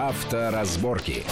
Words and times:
Авторазборки. 0.00 1.26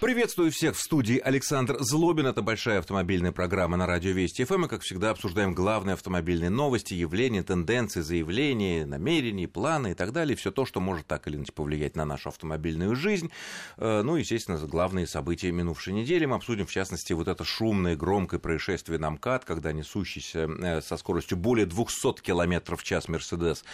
Приветствую 0.00 0.52
всех 0.52 0.76
в 0.76 0.80
студии 0.80 1.18
Александр 1.18 1.78
Злобин. 1.80 2.26
Это 2.26 2.42
большая 2.42 2.80
автомобильная 2.80 3.32
программа 3.32 3.78
на 3.78 3.86
радио 3.86 4.10
Вести 4.10 4.44
ФМ. 4.44 4.66
И, 4.66 4.68
как 4.68 4.82
всегда, 4.82 5.08
обсуждаем 5.08 5.54
главные 5.54 5.94
автомобильные 5.94 6.50
новости, 6.50 6.92
явления, 6.92 7.42
тенденции, 7.42 8.02
заявления, 8.02 8.84
намерения, 8.84 9.48
планы 9.48 9.92
и 9.92 9.94
так 9.94 10.12
далее. 10.12 10.36
Все 10.36 10.50
то, 10.50 10.66
что 10.66 10.80
может 10.80 11.06
так 11.06 11.26
или 11.26 11.36
иначе 11.36 11.52
повлиять 11.52 11.96
на 11.96 12.04
нашу 12.04 12.28
автомобильную 12.28 12.94
жизнь. 12.94 13.30
Э, 13.78 14.02
ну, 14.02 14.16
естественно, 14.16 14.58
главные 14.58 15.06
события 15.06 15.50
минувшей 15.50 15.94
недели. 15.94 16.26
Мы 16.26 16.36
обсудим, 16.36 16.66
в 16.66 16.70
частности, 16.70 17.14
вот 17.14 17.26
это 17.26 17.44
шумное, 17.44 17.96
громкое 17.96 18.38
происшествие 18.38 18.98
на 18.98 19.08
МКАД, 19.12 19.46
когда 19.46 19.72
несущийся 19.72 20.46
э, 20.46 20.82
со 20.82 20.98
скоростью 20.98 21.38
более 21.38 21.64
200 21.64 22.20
км 22.20 22.76
в 22.76 22.82
час 22.82 23.08
Мерседес 23.08 23.64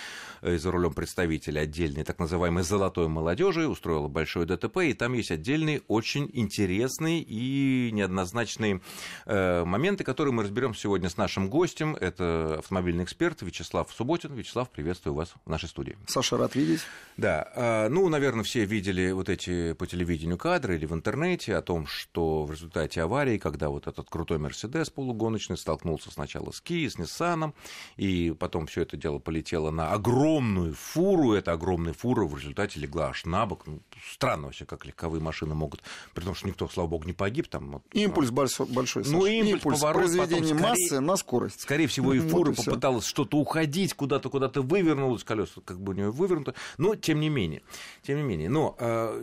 э, 0.41 0.57
за 0.57 0.71
рулем 0.71 0.95
представителя 0.95 1.63
отдельной 1.63 2.05
так 2.05 2.21
называемой 2.21 2.63
«золотой 2.63 3.09
молодежи» 3.09 3.67
устроила 3.67 4.07
большое 4.07 4.47
ДТП. 4.47 4.79
И 4.83 4.95
там 4.95 5.15
есть 5.15 5.33
отдельные 5.33 5.83
очень 5.89 6.12
очень 6.13 6.31
интересные 6.35 7.23
и 7.23 7.91
неоднозначные 7.93 8.83
э, 9.25 9.65
моменты, 9.65 10.05
которые 10.05 10.35
мы 10.35 10.43
разберем 10.43 10.75
сегодня 10.75 11.09
с 11.09 11.17
нашим 11.17 11.49
гостем. 11.49 11.97
Это 11.97 12.57
автомобильный 12.59 13.05
эксперт 13.05 13.41
Вячеслав 13.41 13.91
Субботин. 13.91 14.35
Вячеслав, 14.35 14.69
приветствую 14.69 15.15
вас 15.15 15.33
в 15.47 15.49
нашей 15.49 15.71
студии. 15.71 15.97
Саша, 16.07 16.37
рад 16.37 16.55
видеть. 16.55 16.81
Да, 17.17 17.49
э, 17.55 17.89
ну, 17.89 18.11
наверное, 18.11 18.45
все 18.45 18.67
видели 18.67 19.11
вот 19.13 19.31
эти 19.31 19.73
по 19.73 19.87
телевидению 19.87 20.37
кадры 20.37 20.77
или 20.77 20.85
в 20.85 20.93
интернете 20.93 21.57
о 21.57 21.63
том, 21.63 21.87
что 21.87 22.45
в 22.45 22.51
результате 22.51 23.01
аварии, 23.01 23.39
когда 23.39 23.71
вот 23.71 23.87
этот 23.87 24.11
крутой 24.11 24.37
Мерседес 24.37 24.91
полугоночный 24.91 25.57
столкнулся 25.57 26.11
сначала 26.11 26.51
с 26.51 26.63
Kia, 26.63 26.91
с 26.91 26.97
Nissan, 26.97 27.55
и 27.97 28.35
потом 28.39 28.67
все 28.67 28.83
это 28.83 28.99
дело 28.99 29.19
полетело 29.19 29.71
на 29.71 29.93
огромную 29.93 30.75
фуру, 30.75 31.33
эта 31.33 31.53
огромная 31.53 31.95
фура 31.95 32.27
в 32.27 32.37
результате 32.37 32.81
легла 32.81 33.09
аж 33.09 33.25
на 33.25 33.47
бок. 33.47 33.67
Ну, 33.67 33.81
странно 34.11 34.49
вообще, 34.49 34.67
как 34.67 34.85
легковые 34.85 35.23
машины 35.23 35.55
могут 35.55 35.83
при 36.15 36.25
том, 36.25 36.35
что 36.35 36.47
никто, 36.47 36.69
слава 36.69 36.89
богу, 36.89 37.05
не 37.05 37.13
погиб. 37.13 37.49
Там, 37.49 37.83
импульс 37.93 38.31
ну, 38.31 38.35
большой, 38.35 38.67
большой 38.67 39.05
Ну, 39.07 39.27
импульс, 39.27 39.53
импульс 39.55 39.81
поворот, 39.81 40.03
произведение 40.03 40.55
потом, 40.55 40.71
массы 40.71 41.01
на 41.01 41.17
скорость. 41.17 41.61
Скорее 41.61 41.87
всего, 41.87 42.15
и 42.15 42.19
фура 42.29 42.51
вот 42.51 42.59
и 42.59 42.65
попыталась 42.65 43.05
что-то 43.05 43.39
уходить, 43.39 43.95
куда-то, 43.95 44.29
куда-то 44.29 44.63
вывернулось, 44.63 45.25
колеса 45.25 45.61
как 45.65 45.81
бы 45.81 45.93
у 45.93 45.97
нее 45.97 46.11
вывернуто. 46.11 46.55
Но, 46.79 46.95
тем 46.95 47.21
не 47.21 47.29
менее, 47.29 47.63
тем 48.03 48.19
не 48.19 48.23
менее. 48.23 48.49
Но 48.49 48.77
э, 48.79 49.23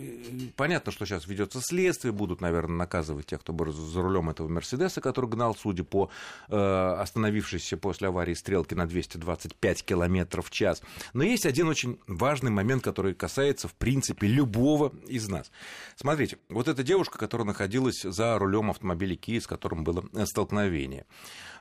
понятно, 0.56 0.92
что 0.92 1.06
сейчас 1.06 1.28
ведется 1.28 1.60
следствие, 1.62 2.12
будут, 2.12 2.42
наверное, 2.42 2.78
наказывать 2.78 3.28
тех, 3.28 3.42
кто 3.42 3.54
был 3.54 3.72
за 3.72 4.02
рулем 4.02 4.30
этого 4.30 4.48
Мерседеса, 4.48 5.02
который 5.02 5.30
гнал, 5.30 5.56
судя 5.56 5.84
по 5.84 6.10
э, 6.48 6.96
остановившейся 7.00 7.78
после 7.78 8.08
аварии 8.08 8.34
стрелки 8.34 8.74
на 8.74 8.88
225 8.88 9.84
км 9.84 10.42
в 10.42 10.50
час. 10.50 10.82
Но 11.14 11.24
есть 11.24 11.46
один 11.46 11.68
очень 11.68 12.00
важный 12.08 12.52
момент, 12.52 12.84
который 12.84 13.14
касается, 13.14 13.68
в 13.68 13.74
принципе, 13.74 14.28
любого 14.28 14.94
из 15.08 15.28
нас. 15.28 15.52
Смотрите, 15.96 16.38
вот 16.50 16.68
эта 16.70 16.84
девушка, 16.84 17.18
которая 17.18 17.46
находилась 17.46 18.02
за 18.02 18.38
рулем 18.38 18.70
автомобиля 18.70 19.16
Kia, 19.16 19.40
с 19.40 19.48
которым 19.48 19.84
было 19.84 20.04
столкновение. 20.26 21.06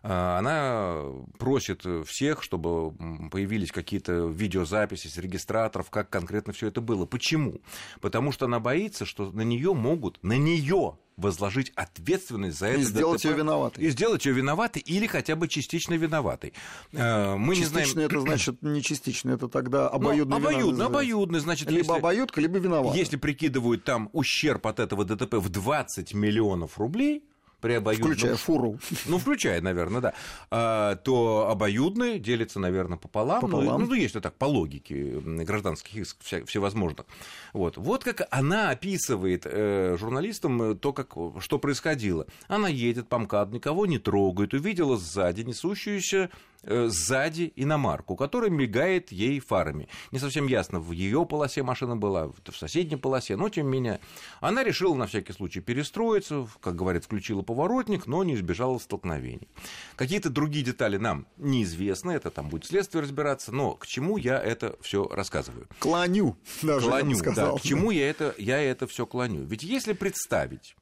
А, 0.03 0.39
она 0.39 1.05
просит 1.39 1.85
всех, 2.07 2.43
чтобы 2.43 2.93
появились 3.31 3.73
какие-то 3.73 4.27
видеозаписи 4.27 5.09
с 5.09 5.17
регистраторов, 5.17 5.91
как 5.91 6.11
конкретно 6.11 6.53
все 6.53 6.69
это 6.69 6.81
было. 6.81 7.07
Почему? 7.07 7.61
Потому 8.01 8.33
что 8.33 8.47
она 8.47 8.61
боится, 8.61 9.05
что 9.05 9.31
на 9.33 9.43
нее 9.43 9.75
могут, 9.75 10.23
на 10.23 10.37
нее 10.37 10.99
возложить 11.19 11.73
ответственность 11.75 12.59
за 12.59 12.69
это. 12.69 12.81
И 12.81 12.85
сделать 12.85 13.23
ДТП, 13.23 13.31
ее 13.31 13.37
виноватой. 13.37 13.85
И 13.85 13.91
сделать 13.91 14.25
ее 14.25 14.33
виноватой 14.33 14.81
или 14.81 15.07
хотя 15.07 15.37
бы 15.37 15.49
частично 15.49 15.95
виноватой. 15.95 16.55
А, 16.95 17.37
мы 17.37 17.57
частично 17.57 17.81
не 17.81 17.85
знаем... 17.85 18.09
это 18.09 18.21
значит 18.21 18.57
не 18.63 18.83
частично, 18.83 19.33
это 19.33 19.49
тогда 19.49 19.89
обоюдный 19.89 20.39
ну, 20.39 20.49
обоюдный, 20.49 20.87
обоюдный, 20.87 21.41
значит, 21.41 21.71
либо 21.71 21.81
если, 21.81 21.99
обоюдка, 21.99 22.41
либо 22.41 22.59
виноват. 22.59 22.95
Если 22.95 23.17
прикидывают 23.17 23.85
там 23.85 24.09
ущерб 24.13 24.67
от 24.67 24.79
этого 24.81 25.05
ДТП 25.05 25.35
в 25.35 25.49
20 25.49 26.15
миллионов 26.15 26.79
рублей, 26.79 27.25
при 27.61 27.75
обоюдном... 27.75 28.13
Включая 28.13 28.37
фуру. 28.37 28.79
Ну, 29.07 29.19
включая, 29.19 29.61
наверное, 29.61 30.01
да. 30.01 30.15
А, 30.51 30.97
то 30.97 31.49
обоюдный 31.51 32.19
делится, 32.19 32.61
наверное, 32.61 32.99
пополам. 32.99 33.41
Ну, 33.43 33.49
пополам. 33.49 33.83
Ну, 33.83 33.87
ну, 33.89 33.95
если 33.95 34.21
так, 34.21 34.35
по 34.35 34.45
логике 34.45 35.21
гражданских 35.21 35.97
исков 35.97 36.49
всевозможных. 36.49 37.07
Вот. 37.53 37.77
вот 37.77 38.05
как 38.05 38.27
она 38.31 38.71
описывает 38.71 39.43
э, 39.45 39.97
журналистам 39.99 40.63
э, 40.63 40.75
то, 40.75 40.93
как, 40.93 41.15
что 41.41 41.59
происходило. 41.59 42.27
Она 42.47 42.69
едет 42.69 43.09
по 43.09 43.19
МКАД, 43.19 43.53
никого 43.53 43.87
не 43.87 43.99
трогает, 43.99 44.55
увидела 44.55 44.97
сзади 44.97 45.43
несущуюся 45.43 46.31
сзади 46.63 47.53
иномарку, 47.57 48.17
которая 48.17 48.51
мигает 48.51 49.13
ей 49.13 49.41
фарами. 49.41 49.89
Не 50.13 50.19
совсем 50.19 50.47
ясно, 50.47 50.81
в 50.81 50.93
ее 50.93 51.25
полосе 51.27 51.63
машина 51.63 51.97
была, 51.97 52.29
в 52.29 52.57
соседней 52.57 52.97
полосе, 52.97 53.37
но 53.37 53.49
тем 53.49 53.67
не 53.67 53.73
менее 53.73 54.01
она 54.41 54.65
решила 54.65 54.95
на 54.95 55.07
всякий 55.07 55.33
случай 55.33 55.61
перестроиться, 55.61 56.49
как 56.61 56.77
говорят, 56.77 57.05
включила 57.05 57.43
поворотник, 57.43 58.07
но 58.07 58.25
не 58.25 58.35
избежала 58.35 58.79
столкновений. 58.79 59.49
Какие-то 59.97 60.31
другие 60.31 60.65
детали 60.65 60.97
нам 60.97 61.27
неизвестны, 61.37 62.13
это 62.13 62.31
там 62.31 62.49
будет 62.49 62.67
следствие 62.67 63.03
разбираться, 63.03 63.53
но 63.53 63.75
к 63.75 63.87
чему 63.87 64.17
я 64.17 64.39
это 64.39 64.77
все 64.81 65.07
рассказываю? 65.09 65.69
Клоню, 65.79 66.37
даже 66.63 66.87
клоню, 66.87 67.19
да, 67.35 67.53
к 67.53 67.63
чему 67.63 67.91
я 67.91 68.09
это, 68.09 68.35
я 68.39 68.61
это 68.61 68.87
все 68.87 69.07
клоню. 69.07 69.45
Ведь 69.45 69.63
если 69.63 69.93
представить, 69.93 70.77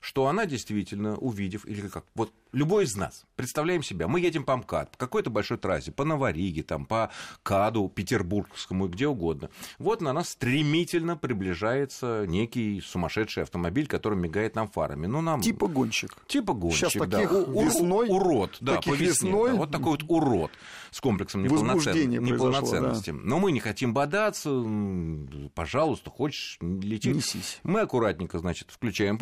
что 0.00 0.26
она 0.26 0.46
действительно, 0.46 1.16
увидев, 1.16 1.66
или 1.66 1.88
как, 1.88 2.04
вот 2.14 2.32
любой 2.52 2.84
из 2.84 2.96
нас, 2.96 3.24
представляем 3.36 3.82
себя, 3.82 4.08
мы 4.08 4.20
едем 4.20 4.44
по 4.44 4.56
МКАД, 4.56 4.92
по 4.92 4.98
какой-то 4.98 5.30
большой 5.30 5.58
трассе, 5.58 5.92
по 5.92 6.04
Новориге, 6.04 6.62
там, 6.62 6.86
по 6.86 7.10
КАДу, 7.42 7.88
Петербургскому, 7.94 8.88
где 8.88 9.06
угодно. 9.06 9.50
Вот 9.78 10.00
на 10.00 10.12
нас 10.12 10.30
стремительно 10.30 11.16
приближается 11.16 12.24
некий 12.26 12.80
сумасшедший 12.80 13.42
автомобиль, 13.42 13.86
который 13.86 14.18
мигает 14.18 14.54
нам 14.54 14.68
фарами. 14.68 15.06
Ну, 15.06 15.20
нам... 15.20 15.40
Типа 15.40 15.66
гонщик. 15.66 16.16
Типа 16.26 16.52
гонщик, 16.54 16.90
Сейчас 16.90 16.92
таких 16.92 17.30
да. 17.30 17.62
весной, 17.62 18.08
урод, 18.08 18.56
да, 18.60 18.76
таких 18.76 18.92
по 18.92 18.96
весне, 18.96 19.28
весной... 19.30 19.50
Да, 19.50 19.56
вот 19.56 19.70
такой 19.70 19.92
вот 19.92 20.04
урод 20.08 20.50
с 20.90 21.00
комплексом 21.00 21.42
неполноцен... 21.42 22.08
неполноценности. 22.08 23.10
Да. 23.10 23.18
Но 23.22 23.38
мы 23.38 23.52
не 23.52 23.60
хотим 23.60 23.92
бодаться, 23.94 24.50
пожалуйста, 25.54 26.10
хочешь 26.10 26.58
лететь. 26.60 27.14
Несись. 27.14 27.60
Мы 27.62 27.80
аккуратненько, 27.80 28.38
значит, 28.38 28.70
включаем 28.70 29.18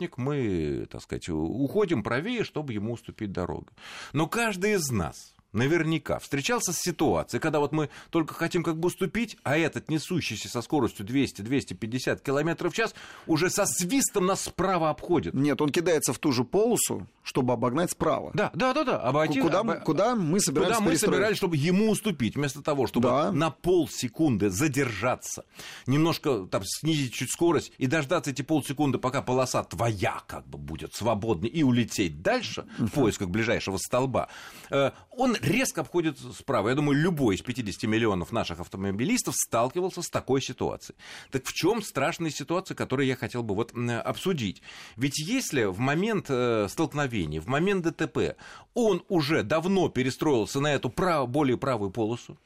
поворотник, 0.00 0.18
мы, 0.18 0.86
так 0.90 1.02
сказать, 1.02 1.28
уходим 1.28 2.02
правее, 2.02 2.44
чтобы 2.44 2.72
ему 2.72 2.92
уступить 2.92 3.32
дорогу. 3.32 3.68
Но 4.12 4.26
каждый 4.26 4.74
из 4.74 4.90
нас 4.90 5.34
наверняка 5.52 6.18
встречался 6.18 6.72
с 6.72 6.78
ситуацией, 6.78 7.40
когда 7.40 7.60
вот 7.60 7.72
мы 7.72 7.90
только 8.10 8.34
хотим 8.34 8.62
как 8.62 8.78
бы 8.78 8.88
уступить, 8.88 9.36
а 9.42 9.56
этот, 9.56 9.88
несущийся 9.88 10.48
со 10.48 10.62
скоростью 10.62 11.06
200-250 11.06 12.22
км 12.22 12.68
в 12.68 12.72
час, 12.72 12.94
уже 13.26 13.50
со 13.50 13.66
свистом 13.66 14.26
нас 14.26 14.42
справа 14.42 14.90
обходит. 14.90 15.34
Нет, 15.34 15.60
он 15.60 15.70
кидается 15.70 16.12
в 16.12 16.18
ту 16.18 16.32
же 16.32 16.44
полосу, 16.44 17.06
чтобы 17.22 17.52
обогнать 17.52 17.90
справа. 17.90 18.30
Да, 18.34 18.50
да, 18.54 18.72
да, 18.74 18.84
да. 18.84 19.00
Обойти, 19.00 19.40
куда, 19.40 19.60
об... 19.60 19.82
куда 19.82 20.14
мы 20.14 20.40
собирались 20.40 20.76
Куда 20.76 20.90
мы 20.90 20.96
собирались, 20.96 21.36
чтобы 21.36 21.56
ему 21.56 21.90
уступить, 21.90 22.36
вместо 22.36 22.62
того, 22.62 22.86
чтобы 22.86 23.08
да. 23.08 23.32
на 23.32 23.50
полсекунды 23.50 24.50
задержаться, 24.50 25.44
немножко 25.86 26.46
там 26.50 26.62
снизить 26.64 27.12
чуть 27.12 27.30
скорость 27.30 27.72
и 27.78 27.86
дождаться 27.86 28.30
эти 28.30 28.42
полсекунды, 28.42 28.98
пока 28.98 29.22
полоса 29.22 29.62
твоя 29.64 30.22
как 30.26 30.46
бы 30.46 30.58
будет 30.58 30.94
свободной, 30.94 31.48
и 31.48 31.62
улететь 31.62 32.22
дальше 32.22 32.66
в 32.78 32.88
поисках 32.88 33.28
ближайшего 33.28 33.76
столба. 33.76 34.28
Э, 34.70 34.92
он 35.10 35.36
резко 35.40 35.80
обходит 35.80 36.18
справа. 36.18 36.68
Я 36.70 36.74
думаю, 36.74 36.98
любой 36.98 37.36
из 37.36 37.42
50 37.42 37.82
миллионов 37.84 38.32
наших 38.32 38.60
автомобилистов 38.60 39.34
сталкивался 39.36 40.02
с 40.02 40.08
такой 40.08 40.42
ситуацией. 40.42 40.96
Так 41.30 41.46
в 41.46 41.52
чем 41.52 41.82
страшная 41.82 42.30
ситуация, 42.30 42.74
которую 42.74 43.06
я 43.06 43.16
хотел 43.16 43.42
бы 43.42 43.54
вот 43.54 43.72
обсудить? 44.04 44.62
Ведь 44.96 45.18
если 45.18 45.64
в 45.64 45.78
момент 45.78 46.26
э, 46.28 46.66
столкновения, 46.68 47.40
в 47.40 47.46
момент 47.46 47.84
ДТП 47.84 48.36
он 48.74 49.02
уже 49.08 49.42
давно 49.42 49.88
перестроился 49.88 50.60
на 50.60 50.74
эту 50.74 50.90
прав... 50.90 51.28
более 51.28 51.56
правую 51.56 51.90
полосу, 51.90 52.36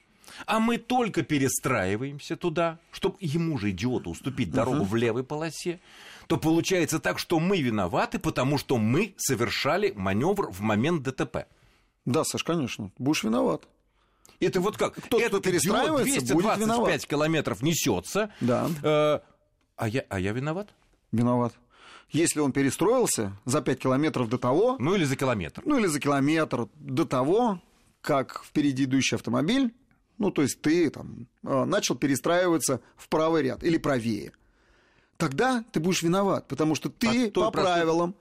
а 0.47 0.59
мы 0.59 0.79
только 0.79 1.23
перестраиваемся 1.23 2.37
туда, 2.37 2.79
чтобы 2.91 3.17
ему 3.21 3.59
же, 3.59 3.71
идиоту, 3.71 4.11
уступить 4.11 4.51
дорогу 4.51 4.85
uh-huh. 4.85 4.89
в 4.89 4.97
левой 4.97 5.25
полосе, 5.25 5.81
то 6.27 6.37
получается 6.37 6.99
так, 6.99 7.19
что 7.19 7.39
мы 7.39 7.61
виноваты, 7.61 8.19
потому 8.19 8.59
что 8.59 8.79
мы 8.79 9.15
совершали 9.17 9.93
маневр 9.95 10.51
в 10.51 10.61
момент 10.61 11.03
ДТП. 11.03 11.47
Да, 12.05 12.25
Саш, 12.25 12.45
конечно. 12.45 12.91
Будешь 12.99 13.23
виноват. 13.23 13.67
Это 14.41 14.61
вот 14.61 14.77
как? 14.77 15.01
Тот, 15.09 15.23
кто 15.23 15.41
перестраивается, 15.41 16.21
225 16.21 16.35
будет 16.35 16.59
виноват. 16.59 17.07
километров 17.07 17.63
несется. 17.63 18.31
Да. 18.41 18.69
Э, 18.83 19.21
а, 19.77 19.89
я, 19.89 20.05
а 20.09 20.21
я 20.21 20.33
виноват? 20.33 20.71
Виноват. 21.13 21.55
Если 22.11 22.41
он 22.41 22.53
перестроился 22.53 23.33
за 23.45 23.63
5 23.63 23.79
километров 23.79 24.29
до 24.29 24.39
того... 24.39 24.77
Ну 24.79 24.95
или 24.95 25.05
за 25.05 25.17
километр. 25.17 25.63
Ну 25.65 25.79
или 25.79 25.87
за 25.87 26.01
километр 26.01 26.69
до 26.75 27.05
того, 27.05 27.61
как 28.01 28.45
впереди 28.45 28.85
идущий 28.85 29.17
автомобиль, 29.17 29.75
ну 30.19 30.31
то 30.31 30.43
есть 30.43 30.61
ты 30.61 30.91
там 30.91 31.27
э, 31.43 31.65
начал 31.65 31.97
перестраиваться 31.97 32.81
в 32.97 33.09
правый 33.09 33.43
ряд 33.43 33.65
или 33.65 33.79
правее, 33.79 34.33
тогда 35.17 35.65
ты 35.73 35.81
будешь 35.81 36.03
виноват, 36.03 36.47
потому 36.47 36.75
что 36.75 36.89
ты 36.89 37.31
по, 37.31 37.45
по 37.45 37.51
правилам 37.51 38.15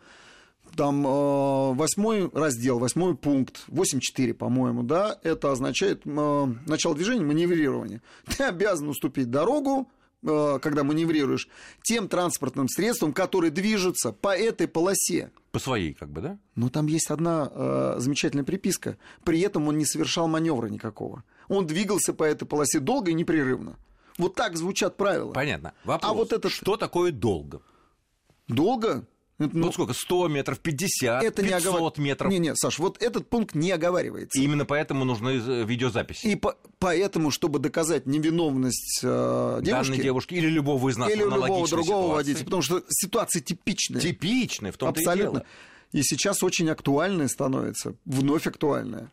там 0.76 1.06
э, 1.06 1.74
восьмой 1.74 2.30
раздел, 2.34 2.80
восьмой 2.80 3.16
пункт, 3.16 3.64
8.4, 3.68 4.34
по-моему, 4.34 4.84
да, 4.84 5.20
это 5.24 5.52
означает 5.52 6.02
э, 6.06 6.46
начало 6.66 6.96
движения, 6.96 7.24
маневрирование. 7.24 8.02
Ты 8.38 8.44
обязан 8.44 8.90
уступить 8.90 9.30
дорогу 9.30 9.90
э, 10.24 10.60
когда 10.62 10.84
маневрируешь, 10.84 11.48
тем 11.84 12.08
транспортным 12.08 12.68
средством, 12.68 13.14
который 13.14 13.50
движется 13.50 14.12
по 14.12 14.36
этой 14.36 14.68
полосе. 14.68 15.32
По 15.52 15.60
своей, 15.60 15.94
как 15.94 16.10
бы, 16.10 16.22
да? 16.22 16.40
Ну, 16.56 16.70
там 16.70 16.88
есть 16.88 17.12
одна 17.12 17.50
э, 17.52 17.96
замечательная 17.98 18.46
приписка. 18.46 18.98
При 19.24 19.40
этом 19.42 19.68
он 19.68 19.78
не 19.78 19.86
совершал 19.86 20.28
маневра 20.28 20.68
никакого. 20.68 21.24
Он 21.48 21.68
двигался 21.68 22.14
по 22.14 22.24
этой 22.24 22.46
полосе 22.46 22.80
долго 22.80 23.12
и 23.12 23.14
непрерывно. 23.14 23.78
Вот 24.18 24.36
так 24.36 24.58
звучат 24.58 24.98
правила. 24.98 25.34
Понятно. 25.34 25.74
Вопрос, 25.84 26.12
а 26.12 26.14
вот 26.14 26.34
это... 26.34 26.50
что 26.50 26.78
такое 26.78 27.12
долго? 27.12 27.62
Долго? 28.48 29.06
Ну, 29.40 29.50
ну 29.52 29.72
сколько, 29.72 29.94
100 29.94 30.28
метров, 30.28 30.60
50, 30.60 31.24
это 31.24 31.42
500 31.42 31.46
не 31.46 31.54
оговар... 31.54 31.94
метров? 31.98 32.32
Не, 32.32 32.40
не, 32.40 32.56
Саш, 32.56 32.78
вот 32.78 33.02
этот 33.02 33.28
пункт 33.30 33.56
не 33.56 33.72
оговаривается. 33.72 34.40
И 34.40 34.44
именно 34.44 34.66
поэтому 34.66 35.06
нужны 35.06 35.42
э, 35.44 35.64
видеозаписи. 35.66 36.28
И 36.28 36.36
по 36.36 36.56
поэтому, 36.78 37.32
чтобы 37.32 37.60
доказать 37.60 38.06
невиновность 38.06 39.00
э, 39.04 39.60
девушки... 39.64 39.92
Данной 39.92 40.04
девушки 40.04 40.34
или 40.36 40.48
любого 40.48 40.90
из 40.90 40.98
нас 40.98 41.10
Или 41.10 41.24
любого 41.24 41.68
другого 41.68 41.68
ситуации. 41.68 42.14
водителя, 42.14 42.46
потому 42.46 42.62
что 42.62 42.84
ситуация 42.90 43.42
типичная. 43.42 44.02
Типичная, 44.02 44.72
в 44.72 44.78
том-то 44.78 45.00
Абсолютно. 45.00 45.40
и 45.40 45.42
дело. 45.42 45.46
И 45.94 46.04
сейчас 46.04 46.44
очень 46.44 46.70
актуальная 46.70 47.28
становится, 47.28 47.96
вновь 48.06 48.48
актуальная. 48.48 49.12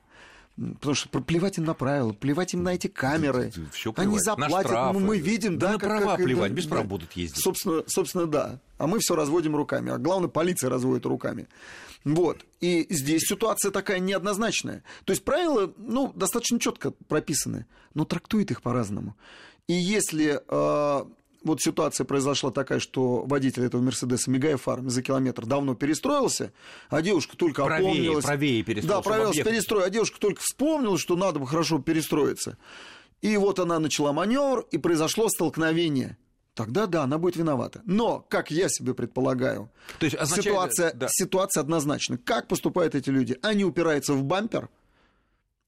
Потому 0.61 0.95
что 0.95 1.09
плевать 1.23 1.57
им 1.57 1.65
на 1.65 1.73
правила, 1.73 2.13
плевать 2.13 2.53
им 2.53 2.63
на 2.63 2.75
эти 2.75 2.87
камеры. 2.87 3.51
Все 3.73 3.95
Они 3.97 4.19
заплатят, 4.19 4.95
мы 5.01 5.19
видим, 5.19 5.59
да, 5.59 5.69
да 5.69 5.73
на 5.73 5.79
как, 5.79 5.89
права 5.89 6.17
как, 6.17 6.25
плевать, 6.27 6.51
да, 6.51 6.57
без 6.57 6.67
да. 6.67 6.71
прав 6.71 6.87
будут 6.87 7.13
ездить. 7.13 7.43
Собственно, 7.43 7.83
собственно, 7.87 8.27
да. 8.27 8.61
А 8.77 8.87
мы 8.87 8.99
все 8.99 9.15
разводим 9.15 9.57
руками. 9.57 9.91
А 9.91 9.97
главное, 9.97 10.29
полиция 10.29 10.69
разводит 10.69 11.07
руками. 11.07 11.49
Вот. 12.05 12.45
И 12.61 12.87
здесь 12.91 13.23
ситуация 13.23 13.71
такая 13.71 14.01
неоднозначная. 14.01 14.83
То 15.05 15.13
есть 15.13 15.25
правила, 15.25 15.73
ну, 15.79 16.13
достаточно 16.15 16.61
четко 16.61 16.91
прописаны, 17.09 17.65
но 17.95 18.05
трактует 18.05 18.51
их 18.51 18.61
по-разному. 18.61 19.17
И 19.67 19.73
если 19.73 20.43
э, 20.47 21.05
вот 21.43 21.61
ситуация 21.61 22.05
произошла 22.05 22.51
такая, 22.51 22.81
что 22.81 23.25
водитель 23.25 23.65
этого 23.65 23.81
Мерседеса, 23.81 24.31
мигая 24.31 24.57
фарами 24.57 24.89
за 24.89 25.03
километр, 25.03 25.47
давно 25.47 25.75
перестроился, 25.75 26.53
а 26.89 27.03
девушка 27.03 27.37
только 27.37 27.65
правее, 27.65 27.91
опомнилась. 27.91 28.25
Правее 28.25 28.63
перестроился. 28.63 29.09
Да, 29.09 29.17
правее 29.17 29.45
перестроил, 29.45 29.85
а 29.85 29.91
девушка 29.91 30.19
только 30.21 30.41
вспомнила, 30.43 30.99
что 30.99 31.17
надо 31.17 31.39
бы 31.39 31.47
хорошо 31.47 31.79
перестроиться. 31.79 32.59
И 33.23 33.37
вот 33.37 33.59
она 33.59 33.79
начала 33.79 34.13
маневр, 34.13 34.67
и 34.71 34.79
произошло 34.79 35.29
столкновение. 35.29 36.17
Тогда 36.55 36.87
да, 36.87 37.05
она 37.05 37.17
будет 37.19 37.37
виновата. 37.37 37.81
Но, 37.85 38.21
как 38.29 38.51
я 38.51 38.69
себе 38.69 38.93
предполагаю, 38.93 39.71
То 39.99 40.05
есть 40.05 40.17
означает, 40.17 40.45
ситуация, 40.45 40.93
да. 40.95 41.07
ситуация 41.11 41.61
однозначна. 41.63 42.19
Как 42.19 42.49
поступают 42.49 42.95
эти 42.95 43.09
люди? 43.09 43.39
Они 43.43 43.65
упираются 43.65 44.15
в 44.15 44.25
бампер, 44.25 44.69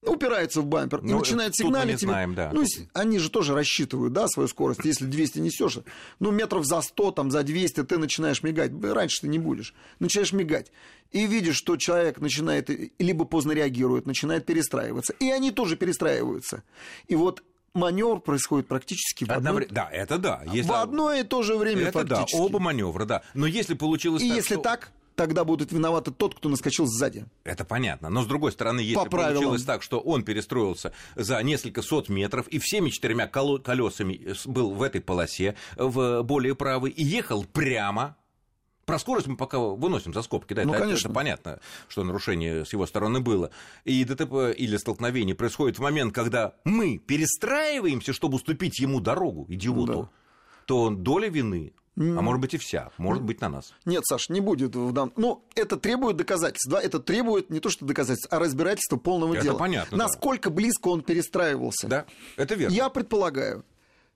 упирается 0.07 0.61
в 0.61 0.65
бампер 0.65 0.99
и 0.99 1.07
Ну, 1.07 1.19
начинает 1.19 1.53
тут 1.53 1.65
мы 1.65 1.71
сигналить. 1.79 2.01
не 2.01 2.07
знаем, 2.07 2.35
да. 2.35 2.51
Ну, 2.53 2.63
они 2.93 3.19
же 3.19 3.29
тоже 3.29 3.53
рассчитывают, 3.53 4.13
да, 4.13 4.27
свою 4.27 4.47
скорость. 4.47 4.81
Если 4.83 5.05
200 5.05 5.39
несешь, 5.39 5.79
ну, 6.19 6.31
метров 6.31 6.65
за 6.65 6.81
100, 6.81 7.11
там, 7.11 7.31
за 7.31 7.43
200 7.43 7.83
ты 7.83 7.97
начинаешь 7.97 8.43
мигать. 8.43 8.71
Раньше 8.83 9.21
ты 9.21 9.27
не 9.27 9.39
будешь. 9.39 9.73
Начинаешь 9.99 10.33
мигать. 10.33 10.71
И 11.11 11.25
видишь, 11.27 11.55
что 11.57 11.77
человек 11.77 12.19
начинает, 12.19 12.69
либо 12.99 13.25
поздно 13.25 13.51
реагирует, 13.51 14.05
начинает 14.07 14.45
перестраиваться. 14.45 15.13
И 15.19 15.29
они 15.29 15.51
тоже 15.51 15.75
перестраиваются. 15.75 16.63
И 17.07 17.15
вот 17.15 17.43
маневр 17.75 18.19
происходит 18.19 18.67
практически 18.67 19.23
в 19.25 19.31
одно, 19.31 19.51
Одновре- 19.59 19.67
Да, 19.71 19.89
это 19.91 20.17
да. 20.17 20.41
Если... 20.51 20.69
в 20.69 20.73
одно 20.73 21.13
и 21.13 21.23
то 21.23 21.41
же 21.43 21.55
время 21.55 21.83
Это 21.87 22.03
да, 22.03 22.15
фактически. 22.17 22.41
оба 22.41 22.59
маневра, 22.59 23.05
да. 23.05 23.23
Но 23.33 23.45
если 23.47 23.73
получилось 23.73 24.21
И 24.23 24.27
так, 24.27 24.37
если 24.37 24.53
что- 24.55 24.63
так, 24.63 24.91
тогда 25.15 25.43
будет 25.43 25.71
виноват 25.71 26.07
тот, 26.17 26.35
кто 26.35 26.49
наскочил 26.49 26.85
сзади. 26.85 27.25
Это 27.43 27.65
понятно. 27.65 28.09
Но 28.09 28.23
с 28.23 28.27
другой 28.27 28.51
стороны, 28.51 28.79
если 28.79 28.95
По 28.95 29.05
правилам. 29.05 29.33
получилось 29.35 29.63
так, 29.63 29.83
что 29.83 29.99
он 29.99 30.23
перестроился 30.23 30.93
за 31.15 31.41
несколько 31.43 31.81
сот 31.81 32.09
метров 32.09 32.47
и 32.47 32.59
всеми 32.59 32.89
четырьмя 32.89 33.27
колесами 33.27 34.33
с- 34.33 34.45
был 34.47 34.71
в 34.71 34.81
этой 34.81 35.01
полосе, 35.01 35.55
в 35.77 36.21
более 36.23 36.55
правой, 36.55 36.89
и 36.91 37.03
ехал 37.03 37.43
прямо. 37.45 38.15
Про 38.85 38.99
скорость 38.99 39.27
мы 39.27 39.37
пока 39.37 39.59
выносим 39.59 40.13
за 40.13 40.21
скобки, 40.23 40.53
да, 40.53 40.65
Ну, 40.65 40.73
это, 40.73 40.81
конечно. 40.83 41.07
это 41.07 41.15
понятно, 41.15 41.59
что 41.87 42.03
нарушение 42.03 42.65
с 42.65 42.73
его 42.73 42.85
стороны 42.85 43.21
было. 43.21 43.49
И 43.85 44.03
ДТП 44.03 44.53
или 44.57 44.75
столкновение 44.75 45.35
происходит 45.35 45.77
в 45.79 45.81
момент, 45.81 46.13
когда 46.13 46.55
мы 46.65 46.97
перестраиваемся, 46.97 48.11
чтобы 48.11 48.35
уступить 48.35 48.79
ему 48.79 48.99
дорогу, 48.99 49.45
идиоту, 49.47 50.01
Да. 50.03 50.09
то 50.65 50.89
доля 50.89 51.29
вины, 51.29 51.71
а 51.95 52.21
может 52.21 52.41
быть 52.41 52.53
и 52.53 52.57
вся, 52.57 52.91
может 52.97 53.23
быть 53.23 53.39
на 53.41 53.49
нас. 53.49 53.73
Нет, 53.85 54.05
Саш, 54.05 54.29
не 54.29 54.41
будет 54.41 54.75
в 54.75 54.91
данном... 54.91 55.13
Ну, 55.15 55.43
это 55.55 55.77
требует 55.77 56.17
доказательств, 56.17 56.69
да? 56.69 56.81
Это 56.81 56.99
требует 56.99 57.49
не 57.49 57.59
то 57.59 57.69
что 57.69 57.85
доказательств, 57.85 58.27
а 58.31 58.39
разбирательства 58.39 58.97
полного 58.97 59.35
Это 59.35 59.43
дела. 59.43 59.57
понятно, 59.59 59.97
да. 59.97 60.05
Насколько 60.05 60.49
близко 60.49 60.87
он 60.87 61.01
перестраивался. 61.01 61.87
Да, 61.87 62.05
это 62.35 62.55
верно. 62.55 62.73
Я 62.73 62.89
предполагаю, 62.89 63.63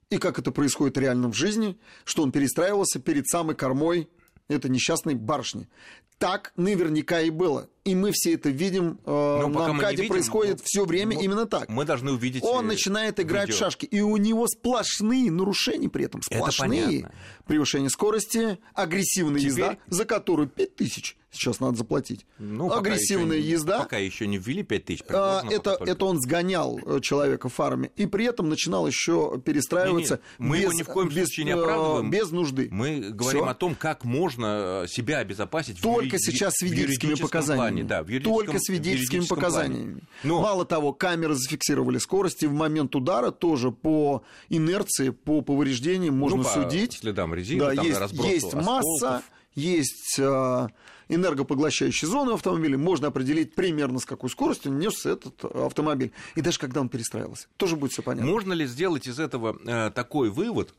и 0.10 0.18
как 0.18 0.40
это 0.40 0.52
происходит 0.52 0.98
реально 0.98 1.30
в 1.30 1.34
жизни, 1.34 1.78
что 2.04 2.24
он 2.24 2.32
перестраивался 2.32 3.00
перед 3.00 3.28
самой 3.28 3.56
кормой 3.56 4.10
этой 4.48 4.72
несчастной 4.72 5.16
барышни. 5.16 5.70
Так 6.19 6.52
наверняка 6.56 7.22
и 7.22 7.30
было. 7.30 7.69
И 7.84 7.96
мы 7.96 8.12
все 8.12 8.34
это 8.34 8.50
видим. 8.50 9.00
Э, 9.06 9.40
Но 9.44 9.48
на 9.48 9.68
не 9.69 9.74
МКАДе 9.75 9.96
видим, 9.98 10.10
происходит 10.10 10.60
все 10.62 10.84
время 10.84 11.18
именно 11.22 11.46
так. 11.46 11.69
Мы 11.69 11.86
должны 11.86 12.12
увидеть. 12.12 12.44
Он 12.44 12.66
э, 12.66 12.68
начинает 12.69 13.19
играть 13.19 13.48
видео. 13.48 13.56
в 13.56 13.60
шашки, 13.60 13.86
и 13.86 14.02
у 14.02 14.18
него 14.18 14.48
сплошные 14.48 15.31
нарушения 15.31 15.88
при 15.90 16.06
этом. 16.06 16.22
Это 16.30 16.40
Сплошные. 16.52 16.86
понятно. 16.86 17.12
Превышение 17.46 17.90
скорости, 17.90 18.58
агрессивная 18.74 19.40
Теперь- 19.40 19.52
езда, 19.52 19.78
за 19.88 20.04
которую 20.06 20.50
5000 20.50 21.16
сейчас 21.31 21.60
надо 21.62 21.78
заплатить. 21.78 22.25
Ну, 22.40 22.74
агрессивная 22.74 23.38
еще 23.38 23.46
не- 23.48 23.52
езда. 23.54 23.80
Пока 23.80 23.98
еще 23.98 24.28
не 24.28 24.38
ввели 24.38 24.64
5000. 24.64 25.02
А, 25.04 25.04
предложено 25.04 25.52
это, 25.52 25.75
только. 25.78 25.92
это 25.92 26.06
он 26.06 26.19
сгонял 26.22 26.80
э, 26.84 27.00
человека 27.02 27.48
фарами 27.48 27.92
и 27.96 28.06
при 28.08 28.25
этом 28.25 28.50
начинал 28.50 28.86
еще 28.88 29.40
перестраиваться 29.46 30.19
Не-не, 30.40 30.50
мы 30.50 30.58
без, 30.58 30.64
его 30.64 30.74
ни 30.74 30.81
в 30.84 30.88
коем 30.88 31.08
без, 31.10 31.16
случае 31.28 31.46
не 31.46 31.52
э, 31.52 31.54
оправдываем. 31.62 32.10
без 32.10 32.31
нужды. 32.31 32.68
Мы 32.72 33.12
говорим 33.12 33.44
Всё. 33.44 33.50
о 33.50 33.54
том, 33.54 33.75
как 33.75 34.04
можно 34.04 34.84
э, 34.84 34.88
себя 34.90 35.19
обезопасить 35.19 35.78
в 35.78 35.81
Только 36.09 36.19
сейчас 36.19 36.54
свидетельскими 36.56 37.15
показаниями. 37.15 37.88
плане, 37.88 38.19
да, 38.19 38.19
Только 38.21 38.59
свидетельскими 38.59 39.25
показаниями. 39.25 40.01
Но 40.24 40.42
Мало 40.42 40.65
того, 40.65 40.94
камеры 40.94 41.36
зафиксировали 41.36 41.98
скорость, 41.98 42.44
и 42.44 42.48
в 42.48 42.54
момент 42.54 42.95
удара 42.95 43.31
тоже 43.31 43.71
по 43.71 44.24
инерции, 44.50 45.09
по 45.09 45.42
повреждениям 45.42 46.18
можно 46.18 46.38
ну, 46.38 46.44
по 46.44 46.50
судить. 46.50 46.94
следам 46.94 47.33
резины, 47.33 47.59
Да, 47.59 47.75
там, 47.75 47.86
есть, 47.86 48.13
есть 48.13 48.54
масса, 48.54 49.24
есть 49.56 50.15
э, 50.19 50.68
энергопоглощающие 51.09 52.09
зоны 52.09 52.31
в 52.31 52.36
автомобиле, 52.36 52.77
можно 52.77 53.07
определить 53.07 53.56
примерно 53.56 54.00
с 54.00 54.06
какой 54.06 54.30
скоростью 54.30 54.74
несся 54.74 55.12
этот 55.12 55.44
автомобиль. 55.45 56.12
И 56.36 56.42
даже 56.42 56.59
когда 56.59 56.81
он 56.81 56.89
перестраивался. 56.89 57.48
Тоже 57.57 57.75
будет 57.75 57.92
все 57.92 58.01
понятно. 58.01 58.30
Можно 58.30 58.54
ли 58.54 58.65
сделать 58.65 59.07
из 59.07 59.19
этого 59.19 59.57
э, 59.65 59.92
такой 59.92 60.30
вывод 60.30 60.74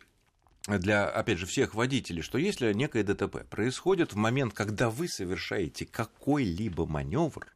для, 0.76 1.08
опять 1.08 1.38
же, 1.38 1.46
всех 1.46 1.74
водителей, 1.74 2.22
что 2.22 2.36
если 2.38 2.72
некое 2.72 3.02
ДТП 3.02 3.44
происходит 3.48 4.12
в 4.12 4.16
момент, 4.16 4.52
когда 4.52 4.90
вы 4.90 5.08
совершаете 5.08 5.86
какой-либо 5.86 6.86
маневр, 6.86 7.46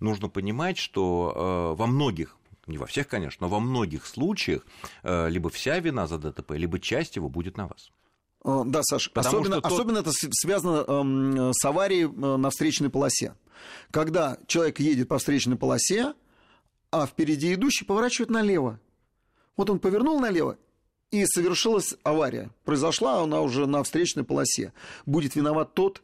нужно 0.00 0.28
понимать, 0.28 0.76
что 0.78 1.72
э, 1.74 1.78
во 1.78 1.86
многих 1.86 2.36
не 2.66 2.78
во 2.78 2.86
всех, 2.86 3.08
конечно, 3.08 3.46
но 3.46 3.52
во 3.52 3.60
многих 3.60 4.06
случаях 4.06 4.64
э, 5.02 5.28
либо 5.28 5.50
вся 5.50 5.78
вина 5.78 6.06
за 6.06 6.18
ДТП, 6.18 6.52
либо 6.52 6.78
часть 6.78 7.16
его 7.16 7.28
будет 7.28 7.56
на 7.56 7.66
вас. 7.66 7.90
Э, 8.44 8.62
Да, 8.66 8.82
Саш, 8.82 9.10
Потому 9.12 9.38
особенно, 9.38 9.60
тот- 9.60 9.72
особенно 9.72 9.98
это 9.98 10.10
связано 10.12 10.84
эм, 10.86 11.52
с 11.52 11.64
аварией 11.64 12.04
э, 12.04 12.36
на 12.36 12.50
встречной 12.50 12.90
полосе. 12.90 13.34
Когда 13.90 14.38
человек 14.46 14.80
едет 14.80 15.08
по 15.08 15.18
встречной 15.18 15.56
полосе, 15.56 16.14
а 16.90 17.06
впереди 17.06 17.54
идущий 17.54 17.84
поворачивает 17.84 18.30
налево. 18.30 18.80
Вот 19.56 19.68
он 19.68 19.78
повернул 19.78 20.18
налево, 20.20 20.56
и 21.10 21.24
совершилась 21.26 21.94
авария. 22.02 22.50
Произошла 22.64 23.22
она 23.22 23.40
уже 23.40 23.66
на 23.66 23.82
встречной 23.82 24.24
полосе. 24.24 24.72
Будет 25.06 25.34
виноват 25.34 25.74
тот, 25.74 26.02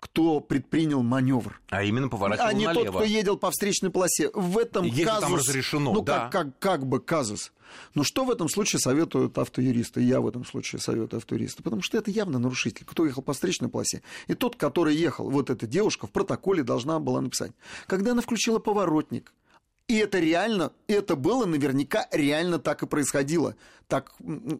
кто 0.00 0.40
предпринял 0.40 1.02
маневр. 1.02 1.60
А 1.68 1.84
именно 1.84 2.08
поворачивал 2.08 2.48
А 2.48 2.52
не 2.54 2.64
налево. 2.64 2.84
тот, 2.86 2.94
кто 2.96 3.04
едет 3.04 3.40
по 3.40 3.50
встречной 3.50 3.90
полосе. 3.90 4.30
В 4.32 4.56
этом 4.58 4.84
Если 4.86 5.04
казус... 5.04 5.20
там 5.20 5.34
разрешено, 5.34 5.92
ну, 5.92 6.00
да. 6.00 6.30
как, 6.30 6.32
как, 6.32 6.58
как 6.58 6.86
бы 6.86 7.00
казус. 7.00 7.52
Но 7.94 8.02
что 8.02 8.24
в 8.24 8.30
этом 8.30 8.48
случае 8.48 8.80
советуют 8.80 9.36
автоюристы? 9.38 10.00
Я 10.00 10.20
в 10.20 10.26
этом 10.26 10.44
случае 10.44 10.80
советую 10.80 11.18
автоюристы. 11.18 11.62
Потому 11.62 11.82
что 11.82 11.98
это 11.98 12.10
явно 12.10 12.38
нарушитель, 12.38 12.84
кто 12.86 13.04
ехал 13.04 13.22
по 13.22 13.34
встречной 13.34 13.68
полосе. 13.68 14.02
И 14.26 14.34
тот, 14.34 14.56
который 14.56 14.96
ехал, 14.96 15.30
вот 15.30 15.50
эта 15.50 15.66
девушка 15.66 16.06
в 16.06 16.10
протоколе 16.10 16.62
должна 16.62 16.98
была 16.98 17.20
написать. 17.20 17.52
Когда 17.86 18.12
она 18.12 18.22
включила 18.22 18.58
поворотник, 18.58 19.32
и 19.90 19.96
это 19.96 20.20
реально, 20.20 20.70
это 20.86 21.16
было 21.16 21.46
наверняка 21.46 22.06
реально 22.12 22.60
так 22.60 22.84
и 22.84 22.86
происходило. 22.86 23.56
Так, 23.88 24.12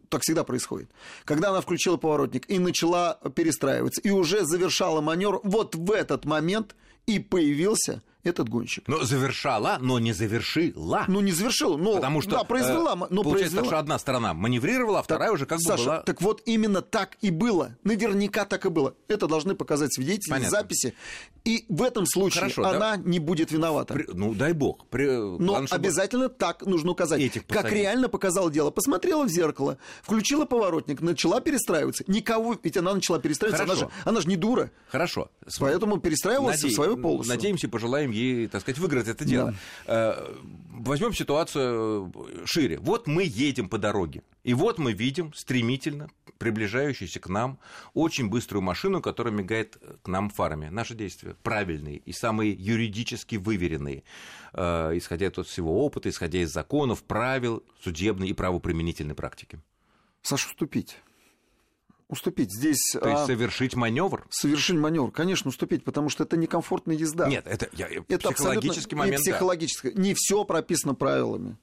так 0.09 0.23
всегда 0.23 0.43
происходит. 0.43 0.91
Когда 1.23 1.51
она 1.51 1.61
включила 1.61 1.95
поворотник 1.95 2.49
и 2.49 2.59
начала 2.59 3.17
перестраиваться, 3.33 4.01
и 4.01 4.09
уже 4.09 4.43
завершала 4.43 4.99
маневр, 4.99 5.39
вот 5.45 5.73
в 5.73 5.89
этот 5.93 6.25
момент 6.25 6.75
и 7.05 7.19
появился 7.19 8.03
этот 8.23 8.49
гонщик. 8.49 8.83
Но 8.87 9.03
завершала, 9.03 9.77
но 9.81 9.99
не 9.99 10.13
завершила. 10.13 11.05
Ну, 11.07 11.21
не 11.21 11.31
завершила, 11.31 11.77
но 11.77 11.95
Потому 11.95 12.21
что, 12.21 12.31
да, 12.31 12.43
произвела. 12.43 12.93
Э, 12.93 13.07
но 13.09 13.23
получается 13.23 13.55
произвела. 13.57 13.65
что 13.65 13.79
одна 13.79 13.99
сторона 13.99 14.33
маневрировала, 14.33 14.99
а 14.99 15.03
вторая 15.03 15.29
так, 15.29 15.35
уже 15.35 15.45
как 15.45 15.57
бы 15.59 15.63
Саша, 15.63 15.83
была... 15.83 16.01
так 16.01 16.21
вот 16.21 16.41
именно 16.45 16.81
так 16.81 17.17
и 17.21 17.31
было. 17.31 17.75
Наверняка 17.83 18.45
так 18.45 18.65
и 18.65 18.69
было. 18.69 18.95
Это 19.07 19.27
должны 19.27 19.55
показать 19.55 19.93
свидетели, 19.93 20.29
Понятно. 20.31 20.51
записи. 20.51 20.93
И 21.43 21.65
в 21.69 21.81
этом 21.81 22.05
случае 22.05 22.41
Хорошо, 22.41 22.65
она 22.67 22.97
не 22.97 23.17
будет 23.19 23.51
виновата. 23.51 23.93
При- 23.95 24.05
Ну, 24.13 24.35
дай 24.35 24.53
бог. 24.53 24.85
При- 24.89 25.07
Но 25.07 25.37
главное, 25.37 25.67
чтобы- 25.67 25.81
обязательно 25.83 26.29
так 26.29 26.63
нужно 26.65 26.91
указать. 26.91 27.19
Этих 27.19 27.47
как 27.47 27.71
реально 27.71 28.09
показало 28.09 28.51
дело. 28.51 28.69
Посмотрела 28.69 29.23
в 29.23 29.29
зеркало, 29.29 29.77
включила 30.03 30.45
поворотник, 30.45 31.01
начала 31.01 31.41
перестраиваться. 31.41 32.03
Никого, 32.07 32.55
ведь 32.61 32.77
она 32.77 32.93
начала 32.93 33.19
перестраиваться, 33.19 33.63
она 33.63 33.73
же, 33.73 33.85
Хорошо. 33.85 34.01
она 34.05 34.21
же 34.21 34.27
не 34.27 34.35
дура. 34.35 34.69
Хорошо. 34.89 35.31
Поэтому 35.59 35.97
перестраивалась 35.99 36.63
Надей- 36.63 36.69
в 36.69 36.75
свою 36.75 36.97
полосу. 36.97 37.27
Надеемся, 37.29 37.67
пожелаем 37.67 38.10
ей, 38.11 38.47
так 38.47 38.61
сказать, 38.61 38.79
выиграть 38.79 39.07
это 39.07 39.25
дело. 39.25 39.53
Э, 39.87 40.33
Возьмем 40.83 41.13
ситуацию 41.13 42.11
э, 42.15 42.45
шире. 42.45 42.79
Вот 42.79 43.05
мы 43.05 43.23
едем 43.23 43.69
по 43.69 43.77
дороге, 43.77 44.23
и 44.43 44.53
вот 44.53 44.79
мы 44.79 44.93
видим 44.93 45.33
стремительно 45.33 46.09
приближающуюся 46.39 47.19
к 47.19 47.29
нам 47.29 47.59
очень 47.93 48.29
быструю 48.29 48.63
машину, 48.63 48.99
которая 48.99 49.31
мигает 49.31 49.77
к 50.01 50.07
нам 50.07 50.31
фарами. 50.31 50.69
Наши 50.69 50.95
действия 50.95 51.35
правильные 51.43 51.97
и 51.97 52.11
самые 52.11 52.51
юридически 52.51 53.35
выверенные, 53.35 54.03
э, 54.53 54.97
исходя 54.97 55.27
из 55.27 55.45
всего 55.45 55.85
опыта, 55.85 56.09
исходя 56.09 56.39
из 56.39 56.51
законов, 56.51 57.03
правил 57.03 57.63
судебной 57.83 58.29
и 58.29 58.33
правоприменительной 58.33 59.13
практики. 59.13 59.59
Саша, 60.23 60.47
уступить. 60.47 60.97
Уступить. 62.11 62.53
Здесь 62.53 62.91
То 62.91 63.07
есть 63.09 63.21
а, 63.21 63.25
совершить 63.25 63.75
маневр. 63.75 64.27
совершить 64.29 64.75
маневр. 64.75 65.11
Конечно, 65.11 65.47
уступить, 65.49 65.83
потому 65.85 66.09
что 66.09 66.23
это 66.25 66.35
некомфортная 66.35 66.95
езда. 66.95 67.27
Нет, 67.27 67.47
это, 67.47 67.69
я, 67.71 67.87
это 67.87 68.31
психологический 68.31 68.95
момент. 68.95 69.19
Не 69.19 69.25
да. 69.25 69.31
психологическое. 69.31 69.93
Не 69.93 70.13
все 70.13 70.43
прописано 70.43 70.93
правилами. 70.93 71.57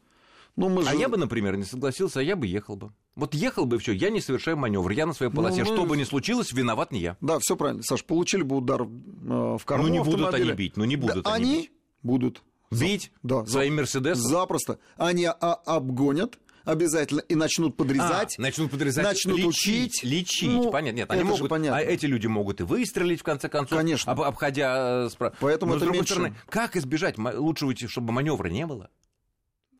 Ну, 0.56 0.70
мы 0.70 0.82
А 0.82 0.90
же... 0.92 0.96
я 0.96 1.08
бы, 1.08 1.18
например, 1.18 1.56
не 1.56 1.64
согласился, 1.64 2.18
а 2.18 2.22
я 2.22 2.34
бы 2.34 2.46
ехал 2.46 2.76
бы. 2.76 2.92
Вот 3.14 3.34
ехал 3.34 3.66
бы, 3.66 3.78
все, 3.78 3.92
я 3.92 4.10
не 4.10 4.20
совершаю 4.20 4.56
маневр, 4.56 4.90
я 4.90 5.06
на 5.06 5.12
своей 5.12 5.30
полосе. 5.30 5.64
ну, 5.64 5.72
Что 5.72 5.84
бы 5.84 5.96
ни 5.96 6.04
случилось, 6.04 6.50
виноват 6.52 6.92
не 6.92 7.00
я. 7.00 7.16
Да, 7.20 7.38
все 7.40 7.54
правильно. 7.54 7.82
Саш, 7.82 8.04
получили 8.04 8.42
бы 8.42 8.56
удар 8.56 8.82
э, 8.82 8.86
в 8.86 9.60
корму 9.64 9.86
Ну, 9.86 9.92
не 9.92 9.98
будут 9.98 10.14
автомобиля. 10.22 10.48
они 10.52 10.56
бить, 10.56 10.76
ну, 10.76 10.84
не 10.84 10.96
будут 10.96 11.24
Да, 11.24 11.34
они 11.34 11.44
они 11.44 11.60
бить. 11.62 11.72
будут. 12.02 12.42
Бить 12.70 13.12
Да, 13.22 13.44
своим 13.46 13.76
Мерседесом. 13.76 14.22
Запросто. 14.30 14.78
Они 14.96 15.26
а, 15.26 15.34
обгонят 15.64 16.38
обязательно 16.68 17.20
и 17.20 17.34
начнут 17.34 17.76
подрезать. 17.76 18.36
А, 18.38 18.42
начнут 18.42 18.70
подрезать, 18.70 19.04
начнут 19.04 19.38
лечить, 19.38 19.48
учить. 19.94 20.04
лечить, 20.04 20.48
Ну, 20.50 20.70
понятно. 20.70 20.96
Нет, 20.98 21.10
они 21.10 21.24
могут, 21.24 21.48
понятно. 21.48 21.78
а 21.78 21.80
эти 21.80 22.06
люди 22.06 22.26
могут 22.26 22.60
и 22.60 22.64
выстрелить 22.64 23.20
в 23.20 23.22
конце 23.24 23.48
концов, 23.48 23.78
Конечно. 23.78 24.12
об- 24.12 24.20
обходя 24.20 25.08
э. 25.08 25.30
Поэтому 25.40 25.72
Но 25.72 25.76
это 25.76 25.78
с 25.78 25.82
другой 25.82 25.98
меньше. 26.00 26.14
стороны, 26.14 26.34
как 26.48 26.76
избежать? 26.76 27.16
Лучше 27.18 27.66
чтобы 27.88 28.12
маневра 28.12 28.48
не 28.48 28.66
было. 28.66 28.90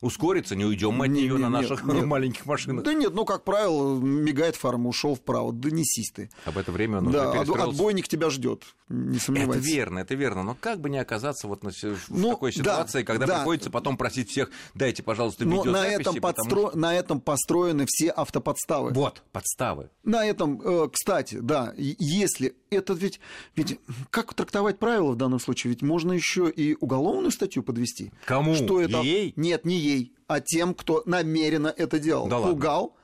Ускориться, 0.01 0.55
не 0.55 0.65
уйдем 0.65 0.93
мы 0.93 1.05
от 1.05 1.11
Не, 1.11 1.23
нее 1.23 1.33
не, 1.35 1.39
на 1.41 1.49
наших 1.49 1.83
нет. 1.83 2.05
маленьких 2.05 2.45
машинах. 2.45 2.83
Да 2.85 2.93
нет, 2.93 3.13
ну, 3.13 3.25
как 3.25 3.43
правило, 3.43 3.99
мигает 3.99 4.55
фарма, 4.55 4.89
ушел 4.89 5.15
вправо. 5.15 5.51
Да 5.51 5.69
несись 5.69 6.11
ты. 6.11 6.29
Об 6.45 6.57
это 6.57 6.71
время 6.71 6.99
он 6.99 7.07
уже 7.07 7.17
Да, 7.17 7.29
от- 7.29 7.33
перестроился. 7.33 7.69
отбойник 7.71 8.07
тебя 8.07 8.29
ждет. 8.29 8.63
Не 8.87 9.17
Это 9.17 9.25
сомневайтесь. 9.25 9.65
верно, 9.65 9.99
это 9.99 10.15
верно. 10.15 10.43
Но 10.43 10.55
как 10.59 10.79
бы 10.79 10.89
не 10.89 10.97
оказаться 10.97 11.47
вот 11.47 11.63
на 11.63 11.71
в 11.71 11.83
Ну, 12.09 12.29
такой 12.31 12.51
да, 12.53 12.57
ситуации, 12.59 13.03
когда 13.03 13.25
да. 13.25 13.35
приходится 13.37 13.69
потом 13.69 13.97
просить 13.97 14.29
всех, 14.29 14.49
дайте, 14.73 15.03
пожалуйста, 15.03 15.45
Но 15.45 15.63
на 15.63 15.85
этом, 15.85 16.15
потому 16.15 16.49
подстро- 16.49 16.69
что- 16.69 16.77
на 16.77 16.95
этом 16.95 17.19
построены 17.21 17.85
все 17.87 18.09
автоподставы. 18.09 18.91
Вот, 18.93 19.21
подставы. 19.31 19.89
На 20.03 20.25
этом, 20.25 20.61
э, 20.63 20.89
кстати, 20.91 21.35
да, 21.41 21.73
если 21.77 22.55
это 22.69 22.93
ведь, 22.93 23.19
ведь 23.55 23.79
как 24.09 24.33
трактовать 24.33 24.79
правила 24.79 25.11
в 25.11 25.15
данном 25.17 25.39
случае? 25.39 25.71
Ведь 25.71 25.81
можно 25.81 26.13
еще 26.13 26.49
и 26.49 26.75
уголовную 26.79 27.31
статью 27.31 27.63
подвести. 27.63 28.11
Кому? 28.25 28.55
Что 28.55 28.81
это? 28.81 29.01
Ей? 29.01 29.33
Нет, 29.35 29.65
не 29.65 29.77
ей, 29.77 29.88
а 30.27 30.39
тем, 30.41 30.73
кто 30.73 31.03
намеренно 31.05 31.73
это 31.75 31.99
делал. 31.99 32.27
Да 32.27 32.37
ладно. 32.37 32.53
Пугал, 32.53 32.95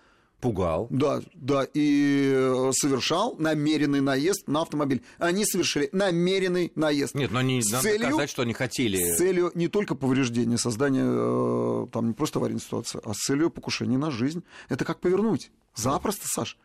Пугал. 0.41 0.87
да, 0.91 1.21
да, 1.33 1.65
и 1.73 2.31
э, 2.35 2.71
совершал 2.73 3.35
намеренный 3.39 4.01
наезд 4.01 4.47
на 4.47 4.61
автомобиль. 4.61 5.01
Они 5.17 5.43
совершили 5.45 5.89
намеренный 5.91 6.71
наезд. 6.75 7.15
Нет, 7.15 7.31
но 7.31 7.41
не 7.41 7.61
С 7.63 7.71
надо 7.71 7.83
целью- 7.83 8.01
доказать, 8.09 8.29
что 8.29 8.41
они 8.43 8.53
хотели. 8.53 8.97
С 9.13 9.17
целью 9.17 9.51
не 9.55 9.67
только 9.69 9.95
повреждения, 9.95 10.57
создания 10.57 11.03
э, 11.05 11.87
там 11.91 12.07
не 12.09 12.13
просто 12.13 12.39
аварийной 12.39 12.61
ситуации, 12.61 12.99
а 13.03 13.13
с 13.13 13.17
целью 13.17 13.49
покушения 13.49 13.97
на 13.97 14.11
жизнь. 14.11 14.43
Это 14.69 14.85
как 14.85 14.99
повернуть? 14.99 15.51
Запросто, 15.75 16.27
Саш. 16.27 16.57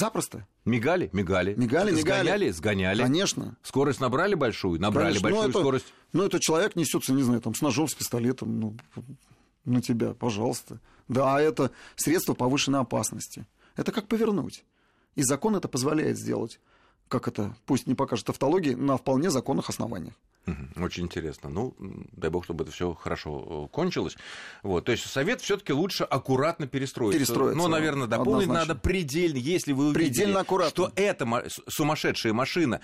Запросто. 0.00 0.46
Мигали? 0.64 1.10
Мигали. 1.12 1.54
Мигали, 1.54 1.90
мигали. 1.92 2.00
Сгоняли? 2.22 2.50
Сгоняли. 2.50 3.02
Конечно. 3.02 3.56
Скорость 3.62 4.00
набрали 4.00 4.34
большую? 4.34 4.80
Набрали 4.80 5.18
Конечно. 5.18 5.28
Ну, 5.28 5.34
большую 5.34 5.50
это- 5.50 5.58
скорость. 5.60 5.94
Ну, 6.14 6.22
это 6.24 6.40
человек 6.40 6.74
несется, 6.74 7.12
не 7.12 7.22
знаю, 7.22 7.42
там, 7.42 7.54
с 7.54 7.60
ножом, 7.60 7.86
с 7.86 7.94
пистолетом, 7.94 8.58
ну, 8.58 8.76
на 9.66 9.82
тебя, 9.82 10.14
пожалуйста. 10.14 10.80
Да, 11.08 11.36
а 11.36 11.40
это 11.40 11.70
средство 11.96 12.32
повышенной 12.32 12.80
опасности. 12.80 13.46
Это 13.76 13.92
как 13.92 14.08
повернуть. 14.08 14.64
И 15.16 15.22
закон 15.22 15.54
это 15.54 15.68
позволяет 15.68 16.18
сделать. 16.18 16.60
Как 17.10 17.26
это, 17.26 17.54
пусть 17.66 17.88
не 17.88 17.94
покажет 17.96 18.30
автологии, 18.30 18.72
на 18.72 18.96
вполне 18.96 19.30
законных 19.30 19.68
основаниях. 19.68 20.14
Очень 20.76 21.04
интересно. 21.04 21.50
Ну, 21.50 21.74
дай 22.12 22.30
бог, 22.30 22.44
чтобы 22.44 22.62
это 22.62 22.72
все 22.72 22.94
хорошо 22.94 23.66
э, 23.66 23.74
кончилось. 23.74 24.16
Вот. 24.62 24.84
То 24.84 24.92
есть 24.92 25.04
совет 25.06 25.40
все-таки 25.40 25.72
лучше 25.72 26.04
аккуратно 26.04 26.68
перестроиться. 26.68 27.18
Перестроиться, 27.18 27.58
Но, 27.58 27.66
наверное, 27.66 28.06
дополнить 28.06 28.44
однозначно. 28.44 28.74
надо 28.74 28.80
предельно, 28.80 29.38
если 29.38 29.72
вы 29.72 29.86
увидели, 29.88 30.04
Предельно 30.04 30.40
аккуратно. 30.40 30.70
что 30.70 30.92
эта 30.94 31.26
сумасшедшая 31.68 32.32
машина 32.32 32.80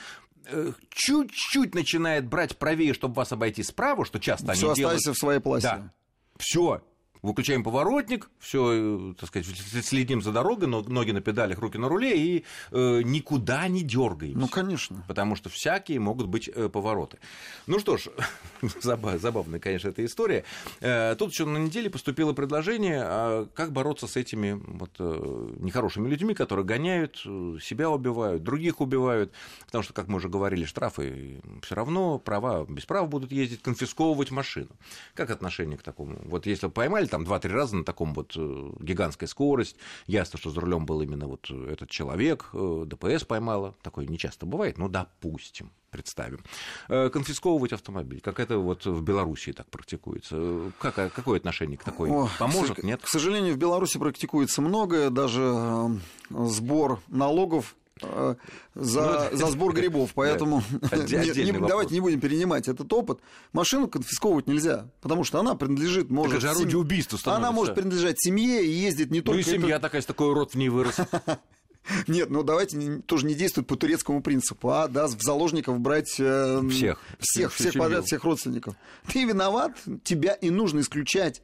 э, 0.47 0.73
чуть-чуть 0.91 1.75
начинает 1.77 2.27
брать 2.27 2.59
правее, 2.59 2.95
чтобы 2.95 3.15
вас 3.15 3.31
обойти 3.31 3.63
справа, 3.63 4.05
что 4.05 4.19
часто 4.19 4.53
Все, 4.55 4.67
они 4.67 4.75
делают. 4.77 4.99
оставайся 4.99 5.13
в 5.13 5.19
своей 5.21 5.41
полосе. 5.41 5.67
Да. 5.69 5.93
Все. 6.37 6.83
Выключаем 7.27 7.65
поворотник, 7.65 8.31
все, 8.39 9.15
так 9.19 9.29
сказать, 9.29 9.49
следим 9.85 10.23
за 10.23 10.31
дорогой, 10.31 10.69
но- 10.69 10.83
ноги 10.83 11.11
на 11.11 11.21
педалях, 11.21 11.59
руки 11.59 11.77
на 11.77 11.89
руле 11.89 12.17
и 12.17 12.45
э, 12.71 13.03
никуда 13.03 13.67
не 13.67 13.83
дергаемся. 13.83 14.39
Ну, 14.39 14.47
конечно. 14.47 15.05
Потому 15.09 15.35
что 15.35 15.49
всякие 15.49 15.99
могут 15.99 16.29
быть 16.29 16.49
э, 16.49 16.69
повороты. 16.69 17.19
Ну 17.67 17.81
что 17.81 17.97
ж, 17.97 18.07
заба- 18.63 19.19
забавная, 19.19 19.59
конечно, 19.59 19.89
эта 19.89 20.05
история. 20.05 20.45
Э, 20.81 21.17
тут 21.19 21.33
еще 21.33 21.47
на 21.47 21.59
неделе 21.59 21.91
поступило 21.91 22.33
предложение, 22.33 23.01
а 23.03 23.49
как 23.55 23.73
бороться 23.73 24.07
с 24.07 24.17
этими 24.17 24.53
вот, 24.53 24.93
э, 25.01 25.55
нехорошими 25.59 26.09
людьми, 26.09 26.33
которые 26.33 26.65
гоняют, 26.65 27.21
э, 27.27 27.59
себя 27.61 27.91
убивают, 27.91 28.45
других 28.45 28.81
убивают. 28.81 29.33
Потому 29.65 29.83
что, 29.83 29.93
как 29.95 30.07
мы 30.07 30.19
уже 30.19 30.29
говорили, 30.29 30.65
штрафы 30.65 31.41
все 31.63 31.75
равно, 31.75 32.21
права 32.21 32.65
без 32.67 32.87
прав 32.87 33.09
будут 33.09 33.33
ездить, 33.33 33.63
конфисковывать 33.63 34.31
машину. 34.31 34.69
Как 35.15 35.31
отношение 35.31 35.77
к 35.77 35.83
такому? 35.83 36.21
Вот 36.25 36.47
если 36.47 36.69
поймали 36.69 37.07
там 37.17 37.25
2-3 37.25 37.49
раза 37.49 37.77
на 37.77 37.85
таком 37.85 38.13
вот 38.13 38.35
э, 38.37 38.71
гигантской 38.81 39.27
скорость, 39.27 39.77
ясно, 40.07 40.39
что 40.39 40.51
за 40.51 40.61
рулем 40.61 40.85
был 40.85 41.01
именно 41.01 41.27
вот 41.27 41.51
этот 41.51 41.89
человек, 41.89 42.51
э, 42.53 42.85
ДПС 42.87 43.25
поймала, 43.25 43.75
такое 43.83 44.07
нечасто 44.07 44.45
бывает, 44.45 44.77
ну, 44.77 44.89
допустим, 44.89 45.71
представим. 45.91 46.41
Э, 46.89 47.09
Конфисковывать 47.09 47.73
автомобиль, 47.73 48.21
как 48.21 48.39
это 48.39 48.59
вот 48.59 48.85
в 48.85 49.01
Белоруссии 49.03 49.53
так 49.53 49.71
практикуется. 49.71 50.37
Э, 50.39 50.71
Как, 50.79 50.99
а 50.99 51.09
какое 51.09 51.39
отношение 51.39 51.79
к 51.79 51.85
такой? 51.85 52.11
О, 52.11 52.29
Поможет, 52.39 52.77
к, 52.77 52.83
нет? 52.83 53.01
К 53.01 53.09
сожалению, 53.09 53.55
в 53.55 53.59
Беларуси 53.59 53.99
практикуется 53.99 54.61
многое, 54.61 55.09
даже 55.09 55.43
э, 55.43 56.45
сбор 56.49 57.01
налогов 57.09 57.77
э, 57.77 57.86
за, 58.01 58.37
Ну, 58.75 59.37
за 59.37 59.47
сбор 59.47 59.73
грибов, 59.75 60.11
поэтому 60.15 60.63
не- 60.93 61.45
не- 61.53 61.67
давайте 61.67 61.95
не 61.95 62.01
будем 62.01 62.21
перенимать 62.21 62.69
этот 62.69 62.93
опыт. 62.93 63.21
Машину 63.53 63.89
конфисковывать 63.89 64.47
нельзя, 64.47 64.89
потому 65.01 65.25
что 65.25 65.41
она 65.41 65.55
принадлежит, 65.55 66.11
может... 66.11 66.33
это 66.35 66.41
же 66.43 66.49
орудие 66.51 66.71
сем- 66.73 66.81
убийства 66.81 67.17
становится. 67.17 67.47
Она 67.49 67.53
может 67.57 67.75
принадлежать 67.75 68.17
семье 68.21 68.65
и 68.65 68.71
ездит 68.71 69.11
не 69.11 69.19
Ну 69.21 69.25
только... 69.25 69.41
и 69.41 69.45
семья 69.45 69.77
это- 69.77 69.83
такая, 69.83 70.03
с 70.03 70.07
такой 70.07 70.33
рот 70.35 70.53
в 70.53 70.57
ней 70.57 70.69
вырос. 70.69 70.97
Нет, 72.09 72.31
ну 72.31 72.43
давайте 72.43 72.77
не- 72.77 73.01
тоже 73.01 73.27
не 73.27 73.35
действовать 73.35 73.69
по 73.69 73.77
турецкому 73.77 74.21
принципу, 74.21 74.71
а 74.71 74.89
да, 74.89 75.07
в 75.07 75.23
заложников 75.23 75.79
брать... 75.79 76.17
э, 76.19 76.61
Всех. 76.69 77.01
Всех, 77.21 77.53
всех 77.55 77.73
семью. 77.75 77.85
подряд, 77.85 78.05
всех 78.07 78.25
родственников. 78.25 78.75
Ты 79.11 79.25
виноват, 79.25 79.73
тебя 80.03 80.33
и 80.33 80.51
нужно 80.51 80.81
исключать 80.81 81.41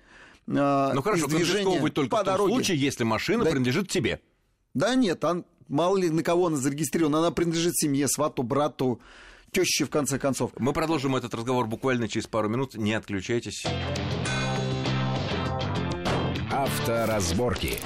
э, 0.49 0.91
Ну 0.95 1.01
хорошо, 1.01 1.27
из 1.27 1.31
движения 1.33 1.63
конфисковывать 1.63 1.95
только 1.95 2.11
по 2.11 2.17
в 2.23 2.25
том 2.25 2.35
дороге. 2.35 2.53
случае, 2.55 2.77
если 2.79 3.05
машина 3.05 3.45
Да- 3.45 3.51
принадлежит 3.53 3.89
тебе. 3.89 4.21
Да 4.75 4.95
нет, 4.97 5.23
он, 5.23 5.45
мало 5.69 5.97
ли 5.97 6.11
на 6.11 6.23
кого 6.23 6.47
она 6.47 6.57
зарегистрирована, 6.57 7.19
она 7.19 7.31
принадлежит 7.31 7.77
семье, 7.77 8.09
свату, 8.09 8.43
брату, 8.43 9.01
теще 9.51 9.85
в 9.85 9.91
конце 9.91 10.19
концов. 10.19 10.53
Мы 10.59 10.73
продолжим 10.73 11.17
этот 11.17 11.35
разговор 11.35 11.67
буквально 11.67 12.09
через 12.09 12.27
пару 12.27 12.49
минут. 12.49 12.75
Не 12.75 12.95
отключайтесь. 12.95 13.65
Авторазборки. 16.51 17.81